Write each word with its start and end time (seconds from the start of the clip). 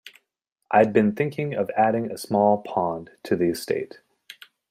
I'd 0.71 0.93
been 0.93 1.11
thinking 1.13 1.53
of 1.53 1.69
adding 1.77 2.09
a 2.09 2.17
small 2.17 2.63
pond 2.63 3.11
to 3.21 3.35
the 3.35 3.49
estate. 3.49 3.99